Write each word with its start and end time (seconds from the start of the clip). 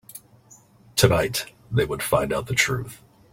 Tonight, 0.95 1.53
they 1.71 1.85
would 1.85 2.01
find 2.01 2.33
out 2.33 2.47
the 2.47 2.55
truth. 2.55 3.03